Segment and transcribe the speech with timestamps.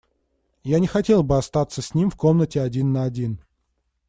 [0.63, 3.37] Я не хотел бы остаться с ним в комнате один на один.